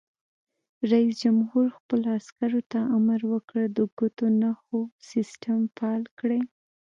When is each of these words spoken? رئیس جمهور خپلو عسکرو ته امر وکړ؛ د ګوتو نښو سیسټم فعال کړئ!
رئیس 0.91 1.13
جمهور 1.23 1.65
خپلو 1.77 2.07
عسکرو 2.19 2.61
ته 2.71 2.79
امر 2.97 3.19
وکړ؛ 3.31 3.57
د 3.77 3.79
ګوتو 3.97 4.25
نښو 4.41 4.79
سیسټم 5.11 5.59
فعال 5.75 6.03
کړئ! 6.19 6.41